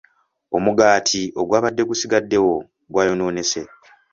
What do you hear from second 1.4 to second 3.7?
ogwabadde gusigaddewo gwayonoonese.